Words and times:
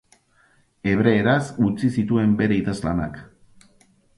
Hebreeraz 0.91 1.43
utzi 1.67 1.91
zituen 1.99 2.35
bere 2.43 2.59
idazlanak. 2.65 3.21